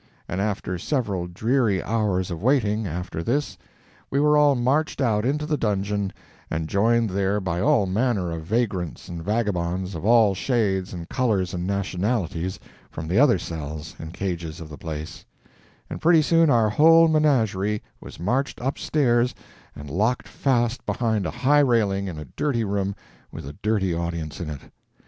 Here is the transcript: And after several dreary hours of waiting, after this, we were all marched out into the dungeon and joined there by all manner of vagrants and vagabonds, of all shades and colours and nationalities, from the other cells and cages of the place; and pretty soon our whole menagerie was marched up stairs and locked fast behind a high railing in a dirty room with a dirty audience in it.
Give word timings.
And 0.27 0.41
after 0.41 0.79
several 0.79 1.27
dreary 1.27 1.83
hours 1.83 2.31
of 2.31 2.41
waiting, 2.41 2.87
after 2.87 3.21
this, 3.21 3.55
we 4.09 4.19
were 4.19 4.35
all 4.35 4.55
marched 4.55 4.99
out 4.99 5.25
into 5.25 5.45
the 5.45 5.57
dungeon 5.59 6.11
and 6.49 6.67
joined 6.67 7.11
there 7.11 7.39
by 7.39 7.61
all 7.61 7.85
manner 7.85 8.31
of 8.31 8.41
vagrants 8.43 9.07
and 9.09 9.23
vagabonds, 9.23 9.93
of 9.93 10.03
all 10.03 10.33
shades 10.33 10.91
and 10.91 11.07
colours 11.07 11.53
and 11.53 11.67
nationalities, 11.67 12.57
from 12.89 13.07
the 13.07 13.19
other 13.19 13.37
cells 13.37 13.95
and 13.99 14.11
cages 14.11 14.59
of 14.59 14.69
the 14.69 14.75
place; 14.77 15.23
and 15.87 16.01
pretty 16.01 16.23
soon 16.23 16.49
our 16.49 16.71
whole 16.71 17.07
menagerie 17.07 17.83
was 18.01 18.19
marched 18.19 18.59
up 18.59 18.79
stairs 18.79 19.35
and 19.75 19.87
locked 19.87 20.27
fast 20.27 20.83
behind 20.87 21.27
a 21.27 21.41
high 21.45 21.59
railing 21.59 22.07
in 22.07 22.17
a 22.17 22.25
dirty 22.25 22.63
room 22.63 22.95
with 23.31 23.45
a 23.45 23.53
dirty 23.61 23.93
audience 23.93 24.39
in 24.41 24.49
it. 24.49 24.61